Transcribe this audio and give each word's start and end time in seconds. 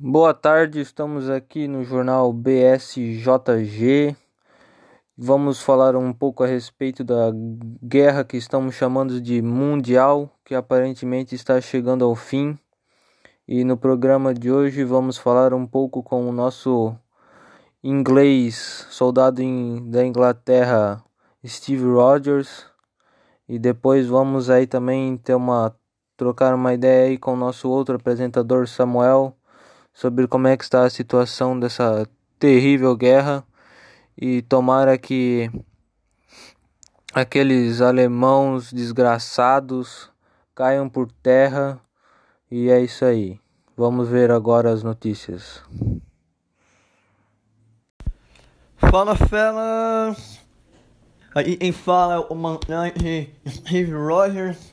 Boa 0.00 0.32
tarde, 0.32 0.78
estamos 0.78 1.28
aqui 1.28 1.66
no 1.66 1.82
jornal 1.82 2.32
BSJG. 2.32 4.14
Vamos 5.16 5.60
falar 5.60 5.96
um 5.96 6.12
pouco 6.12 6.44
a 6.44 6.46
respeito 6.46 7.02
da 7.02 7.32
guerra 7.82 8.22
que 8.22 8.36
estamos 8.36 8.76
chamando 8.76 9.20
de 9.20 9.42
mundial, 9.42 10.30
que 10.44 10.54
aparentemente 10.54 11.34
está 11.34 11.60
chegando 11.60 12.04
ao 12.04 12.14
fim. 12.14 12.56
E 13.46 13.64
no 13.64 13.76
programa 13.76 14.32
de 14.32 14.52
hoje 14.52 14.84
vamos 14.84 15.18
falar 15.18 15.52
um 15.52 15.66
pouco 15.66 16.00
com 16.00 16.28
o 16.28 16.32
nosso 16.32 16.94
inglês, 17.82 18.86
soldado 18.90 19.42
da 19.90 20.06
Inglaterra, 20.06 21.02
Steve 21.44 21.84
Rogers. 21.84 22.66
E 23.48 23.58
depois 23.58 24.06
vamos 24.06 24.48
aí 24.48 24.64
também 24.64 25.16
ter 25.16 25.34
uma 25.34 25.74
trocar 26.16 26.54
uma 26.54 26.72
ideia 26.72 27.08
aí 27.08 27.18
com 27.18 27.32
o 27.32 27.36
nosso 27.36 27.68
outro 27.68 27.96
apresentador 27.96 28.68
Samuel 28.68 29.37
sobre 29.98 30.28
como 30.28 30.46
é 30.46 30.56
que 30.56 30.62
está 30.62 30.84
a 30.84 30.90
situação 30.90 31.58
dessa 31.58 32.06
terrível 32.38 32.96
guerra 32.96 33.42
e 34.16 34.42
tomara 34.42 34.96
que 34.96 35.50
aqueles 37.12 37.80
alemãos 37.80 38.72
desgraçados 38.72 40.08
caiam 40.54 40.88
por 40.88 41.10
terra 41.10 41.80
e 42.48 42.70
é 42.70 42.80
isso 42.80 43.04
aí. 43.04 43.40
Vamos 43.76 44.08
ver 44.08 44.30
agora 44.30 44.70
as 44.70 44.84
notícias. 44.84 45.64
Fala 48.76 49.16
fellas! 49.16 50.38
Aqui 51.34 51.56
quem 51.56 51.72
fala 51.72 52.14
é 52.14 52.18
o 52.18 52.24
comandante 52.24 53.34
Steve 53.48 53.92
Rogers, 53.92 54.72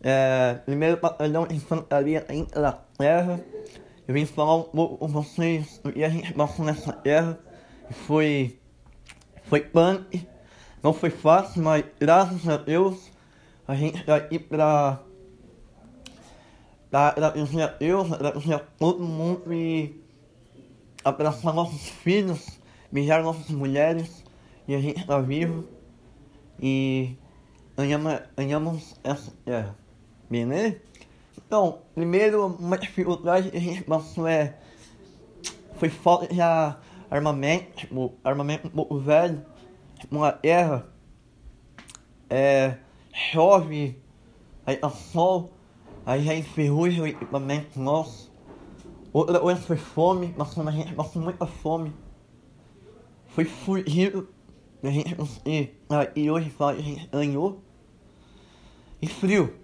é, 0.00 0.60
primeiro 0.64 0.96
batalhão 1.00 1.44
de 1.44 1.56
infantaria 1.56 2.20
da 2.20 2.32
Inglaterra. 2.32 3.40
Eu 4.10 4.14
vim 4.14 4.26
falar 4.26 4.56
um 4.56 4.64
pouco 4.64 4.96
com 4.98 5.06
vocês 5.06 5.78
do 5.84 5.92
que 5.92 6.02
a 6.02 6.08
gente 6.08 6.34
passou 6.34 6.64
nessa 6.64 6.90
guerra. 6.90 7.38
Foi. 7.92 8.58
Foi 9.44 9.60
punk. 9.60 10.26
Não 10.82 10.92
foi 10.92 11.10
fácil, 11.10 11.62
mas 11.62 11.84
graças 12.00 12.48
a 12.48 12.56
Deus 12.56 13.12
a 13.68 13.76
gente 13.76 14.02
tá 14.04 14.16
aqui 14.16 14.36
pra. 14.36 15.00
pra 16.90 17.10
agradecer 17.10 17.62
a 17.62 17.68
Deus, 17.68 18.12
agradecer 18.12 18.52
a 18.52 18.58
todo 18.58 18.98
mundo 18.98 19.54
e 19.54 20.02
abraçar 21.04 21.54
nossos 21.54 21.88
filhos, 21.88 22.58
beijar 22.90 23.22
nossas 23.22 23.48
mulheres 23.50 24.24
e 24.66 24.74
a 24.74 24.80
gente 24.80 25.06
tá 25.06 25.20
vivo 25.20 25.68
e 26.60 27.16
ganhamos, 27.76 28.20
ganhamos 28.36 28.96
essa 29.04 29.32
guerra. 29.46 29.76
Beleza? 30.28 30.82
Então, 31.50 31.82
primeiro, 31.96 32.46
uma 32.46 32.78
dificuldade 32.78 33.50
que 33.50 33.56
a 33.56 33.60
gente 33.60 33.82
passou 33.82 34.24
é. 34.28 34.56
Foi 35.80 35.88
falta 35.88 36.32
de 36.32 36.40
armamento, 37.10 37.76
tipo, 37.76 38.14
armamento 38.22 38.68
um 38.68 38.70
pouco 38.70 38.96
velho, 39.00 39.44
tipo, 39.98 40.14
uma 40.14 40.30
guerra. 40.30 40.86
É. 42.28 42.76
Chove, 43.12 44.00
aí 44.64 44.76
tá 44.76 44.88
sol, 44.90 45.50
aí 46.06 46.22
já 46.22 46.36
enferruja 46.36 47.02
o 47.02 47.06
equipamento 47.08 47.80
nosso. 47.80 48.32
Outra 49.12 49.40
coisa 49.40 49.60
foi 49.60 49.76
fome, 49.76 50.28
passou, 50.28 50.68
a 50.68 50.70
gente 50.70 50.94
passou 50.94 51.20
muita 51.20 51.46
fome. 51.46 51.92
Foi 53.26 53.44
fugido, 53.44 54.28
a 54.84 54.90
gente 54.90 55.16
conseguir. 55.16 55.76
E 56.14 56.30
hoje 56.30 56.48
fala 56.50 56.74
que 56.74 56.80
a 56.80 56.84
gente 56.84 57.08
ganhou. 57.08 57.60
E 59.02 59.08
frio 59.08 59.59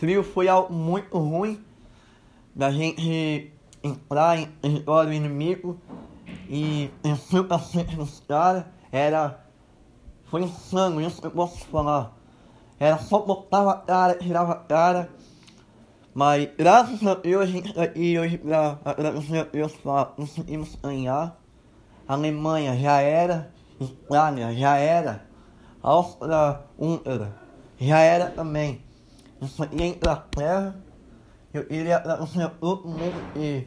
frio 0.00 0.24
foi 0.24 0.48
algo 0.48 0.72
muito 0.72 1.18
ruim 1.18 1.62
da 2.56 2.70
gente 2.70 3.52
entrar 3.84 4.38
em 4.38 4.46
território 4.46 5.12
inimigo 5.12 5.78
e 6.48 6.90
encher 7.04 7.44
pra 7.44 7.58
frente 7.58 7.94
dos 7.94 8.20
caras. 8.20 8.64
Era. 8.90 9.44
Foi 10.24 10.42
insano, 10.42 11.02
isso 11.02 11.20
eu 11.22 11.30
posso 11.30 11.66
falar. 11.66 12.16
Era 12.78 12.96
só 12.96 13.18
botava 13.20 13.72
a 13.72 13.76
cara, 13.76 14.14
tirava 14.14 14.52
a 14.52 14.56
cara. 14.56 15.10
Mas 16.14 16.48
graças 16.56 17.06
a 17.06 17.14
Deus 17.14 17.42
a 17.42 17.46
gente 17.46 17.72
tá 17.74 17.82
aqui 17.82 18.18
hoje 18.18 18.38
pra 18.38 18.78
agradecer 18.84 19.38
a 19.38 19.44
Deus 19.44 19.72
pra 19.76 20.06
conseguimos 20.06 20.74
ganhar. 20.76 21.38
A 22.08 22.14
Alemanha 22.14 22.76
já 22.76 23.00
era, 23.00 23.52
Itália 23.78 24.52
já 24.54 24.76
era, 24.76 25.26
Áustria-Húngara 25.82 27.36
já 27.78 27.98
era 28.00 28.30
também 28.30 28.82
em 29.72 29.92
Inglaterra, 29.92 30.76
eu 31.52 31.66
iria 31.70 31.96
agradecer 31.96 32.42
a 32.42 32.50
todo 32.50 32.86
mundo 32.86 33.16
e 33.36 33.66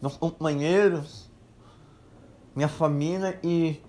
meus 0.00 0.16
companheiros, 0.16 1.30
minha 2.54 2.68
família 2.68 3.38
e 3.44 3.80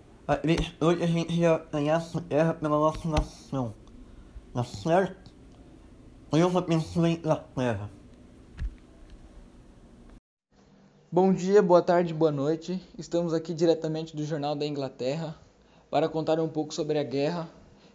hoje 0.80 1.04
a 1.04 1.08
gente 1.08 1.34
ia 1.34 1.58
ganhar 1.72 1.98
essa 1.98 2.20
guerra 2.20 2.54
pela 2.54 2.78
nossa 2.78 3.08
nação. 3.08 3.74
Tá 4.54 4.64
certo? 4.64 5.34
Eu 6.32 6.56
abençoe 6.56 7.06
a 7.06 7.14
Inglaterra. 7.14 7.90
Bom 11.12 11.34
dia, 11.34 11.62
boa 11.62 11.82
tarde, 11.82 12.14
boa 12.14 12.32
noite. 12.32 12.80
Estamos 12.98 13.34
aqui 13.34 13.54
diretamente 13.54 14.16
do 14.16 14.24
Jornal 14.24 14.56
da 14.56 14.66
Inglaterra 14.66 15.36
para 15.90 16.08
contar 16.08 16.40
um 16.40 16.48
pouco 16.48 16.74
sobre 16.74 17.00
a 17.00 17.04
guerra 17.04 17.50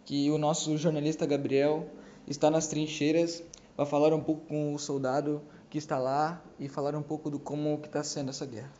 que 0.05 0.29
o 0.31 0.37
nosso 0.37 0.77
jornalista 0.77 1.25
Gabriel 1.25 1.87
está 2.29 2.51
nas 2.51 2.67
trincheiras 2.67 3.43
para 3.75 3.85
falar 3.85 4.13
um 4.13 4.21
pouco 4.21 4.45
com 4.45 4.73
o 4.73 4.79
soldado 4.79 5.41
que 5.69 5.77
está 5.77 5.97
lá 5.97 6.41
e 6.59 6.69
falar 6.69 6.95
um 6.95 7.01
pouco 7.01 7.29
do 7.29 7.39
como 7.39 7.79
que 7.79 7.87
está 7.87 8.03
sendo 8.03 8.29
essa 8.29 8.45
guerra. 8.45 8.71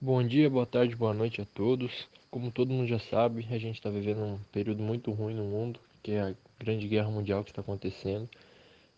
Bom 0.00 0.22
dia, 0.22 0.48
boa 0.48 0.64
tarde, 0.64 0.94
boa 0.94 1.12
noite 1.12 1.40
a 1.40 1.44
todos. 1.44 2.08
Como 2.30 2.52
todo 2.52 2.72
mundo 2.72 2.86
já 2.86 3.00
sabe, 3.00 3.46
a 3.50 3.58
gente 3.58 3.76
está 3.76 3.90
vivendo 3.90 4.22
um 4.22 4.38
período 4.52 4.80
muito 4.80 5.10
ruim 5.10 5.34
no 5.34 5.44
mundo, 5.44 5.80
que 6.02 6.12
é 6.12 6.20
a 6.20 6.34
grande 6.58 6.86
guerra 6.86 7.10
mundial 7.10 7.42
que 7.42 7.50
está 7.50 7.62
acontecendo, 7.62 8.28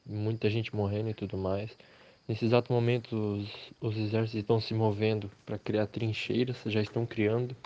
muita 0.05 0.50
gente 0.50 0.75
morrendo 0.77 1.09
e 1.09 1.15
tudo 1.15 1.39
mais. 1.39 1.71
Nesse 2.28 2.44
exato 2.44 2.72
momento, 2.72 3.16
os, 3.16 3.49
os 3.81 3.97
exércitos 3.97 4.34
estão 4.34 4.60
se 4.60 4.75
movendo 4.75 5.31
para 5.47 5.59
criar 5.59 5.87
trincheiras, 5.87 6.59
já 6.66 6.83
estão 6.83 7.06
criando, 7.06 7.56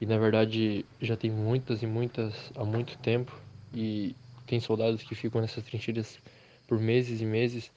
e 0.00 0.06
na 0.06 0.18
verdade 0.18 0.84
já 1.00 1.16
tem 1.16 1.30
muitas 1.30 1.82
e 1.82 1.86
muitas 1.86 2.34
há 2.56 2.64
muito 2.64 2.98
tempo, 2.98 3.32
e 3.72 4.16
tem 4.46 4.60
soldados 4.60 5.02
que 5.02 5.14
ficam 5.14 5.40
nessas 5.40 5.64
trincheiras 5.64 6.18
por 6.66 6.78
meses 6.78 7.20
e 7.20 7.24
meses, 7.24 7.70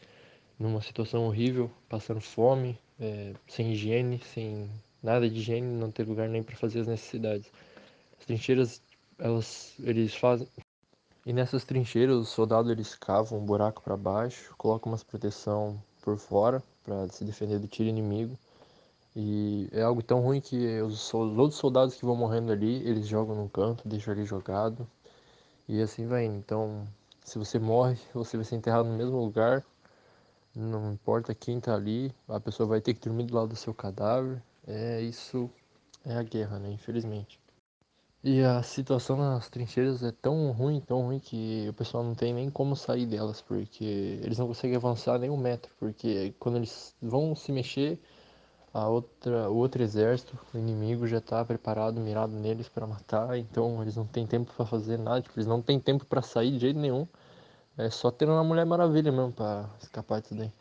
numa 0.60 0.82
situação 0.82 1.26
horrível, 1.26 1.70
passando 1.88 2.22
fome, 2.22 2.78
é, 3.00 3.34
sem 3.48 3.72
higiene, 3.72 4.22
sem 4.34 4.70
nada 5.02 5.30
de 5.30 5.40
higiene, 5.40 5.68
não 5.68 5.92
ter 5.92 6.08
lugar 6.08 6.28
nem 6.28 6.44
para 6.44 6.56
fazer 6.56 6.82
as 6.82 6.88
necessidades. 6.88 7.52
As 8.20 8.26
trincheiras, 8.26 8.82
elas, 9.20 9.74
eles 9.80 10.16
fazem. 10.16 10.48
E 11.26 11.34
nessas 11.34 11.64
trincheiras, 11.66 12.16
os 12.16 12.30
soldados 12.30 12.72
eles 12.72 12.96
cavam 12.96 13.40
um 13.40 13.46
buraco 13.46 13.82
para 13.82 13.98
baixo, 13.98 14.56
colocam 14.58 14.92
umas 14.92 15.04
proteção 15.04 15.82
por 16.02 16.18
fora 16.18 16.64
para 16.84 17.08
se 17.10 17.26
defender 17.26 17.60
do 17.60 17.68
tiro 17.68 17.90
inimigo. 17.90 18.38
E 19.16 19.68
é 19.72 19.82
algo 19.82 20.02
tão 20.02 20.22
ruim 20.22 20.40
que 20.40 20.80
os 20.82 21.14
outros 21.14 21.56
soldados 21.56 21.96
que 21.96 22.06
vão 22.06 22.16
morrendo 22.16 22.52
ali, 22.52 22.88
eles 22.88 23.08
jogam 23.08 23.36
num 23.36 23.48
canto, 23.48 23.88
deixam 23.88 24.14
ali 24.14 24.24
jogado, 24.26 24.88
e 25.68 25.82
assim 25.82 26.06
vai 26.08 26.26
indo. 26.26 26.38
Então, 26.38 26.88
se 27.24 27.38
você 27.38 27.60
morre, 27.60 27.98
você 28.14 28.38
vai 28.38 28.46
ser 28.46 28.56
enterrado 28.56 28.88
no 28.88 28.96
mesmo 28.98 29.18
lugar. 29.18 29.66
Não 30.56 30.94
importa 30.94 31.36
quem 31.36 31.60
tá 31.60 31.76
ali, 31.76 32.14
a 32.28 32.40
pessoa 32.40 32.68
vai 32.68 32.82
ter 32.82 32.94
que 32.94 33.02
dormir 33.02 33.26
do 33.26 33.36
lado 33.36 33.50
do 33.50 33.56
seu 33.56 33.74
cadáver. 33.74 34.42
É 34.66 35.02
isso, 35.02 35.50
é 36.06 36.16
a 36.16 36.24
guerra, 36.24 36.58
né? 36.58 36.72
Infelizmente. 36.72 37.40
E 38.24 38.42
a 38.42 38.64
situação 38.64 39.16
nas 39.16 39.48
trincheiras 39.50 40.04
é 40.04 40.12
tão 40.12 40.52
ruim, 40.52 40.82
tão 40.82 41.02
ruim 41.04 41.20
que 41.20 41.68
o 41.70 41.74
pessoal 41.74 42.04
não 42.04 42.16
tem 42.16 42.34
nem 42.34 42.50
como 42.50 42.76
sair 42.76 43.06
delas, 43.06 43.42
porque 43.42 44.20
eles 44.24 44.38
não 44.38 44.48
conseguem 44.48 44.76
avançar 44.76 45.20
nem 45.20 45.30
um 45.30 45.38
metro, 45.38 45.72
porque 45.80 46.34
quando 46.40 46.58
eles 46.58 46.96
vão 47.02 47.36
se 47.36 47.52
mexer, 47.52 48.00
a 48.78 48.88
outra, 48.88 49.50
o 49.50 49.56
outro 49.56 49.82
exército, 49.82 50.38
o 50.54 50.58
inimigo 50.58 51.08
já 51.08 51.18
está 51.18 51.44
preparado, 51.44 52.00
mirado 52.00 52.32
neles 52.32 52.70
para 52.70 52.86
matar, 52.86 53.36
então 53.36 53.82
eles 53.82 53.96
não 53.96 54.06
têm 54.06 54.28
tempo 54.28 54.54
para 54.54 54.68
fazer 54.68 55.00
nada, 55.00 55.20
tipo, 55.20 55.34
eles 55.36 55.48
não 55.48 55.64
têm 55.64 55.80
tempo 55.80 56.06
para 56.06 56.22
sair 56.22 56.52
de 56.52 56.60
jeito 56.60 56.80
nenhum. 56.80 57.08
É 57.76 57.90
só 57.90 58.12
ter 58.12 58.30
uma 58.30 58.44
Mulher 58.44 58.68
Maravilha 58.68 59.12
mesmo 59.12 59.32
para 59.32 59.68
escapar 59.82 60.22
disso 60.22 60.36
daí. 60.36 60.52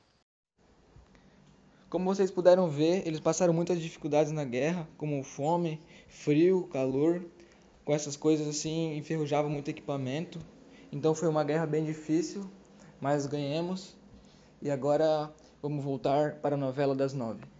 Como 1.90 2.06
vocês 2.06 2.30
puderam 2.30 2.70
ver, 2.70 3.06
eles 3.06 3.20
passaram 3.20 3.52
muitas 3.52 3.78
dificuldades 3.80 4.32
na 4.32 4.44
guerra, 4.44 4.88
como 4.96 5.22
fome, 5.22 5.78
frio, 6.08 6.66
calor, 6.72 7.22
com 7.84 7.92
essas 7.92 8.16
coisas 8.16 8.48
assim, 8.48 8.96
enferrujava 8.96 9.48
muito 9.48 9.68
equipamento. 9.68 10.38
Então 10.90 11.14
foi 11.14 11.28
uma 11.28 11.44
guerra 11.44 11.66
bem 11.66 11.84
difícil, 11.84 12.50
mas 12.98 13.26
ganhamos. 13.26 13.94
E 14.62 14.70
agora 14.70 15.30
vamos 15.60 15.84
voltar 15.84 16.36
para 16.36 16.54
a 16.54 16.58
novela 16.58 16.94
das 16.94 17.12
nove. 17.12 17.55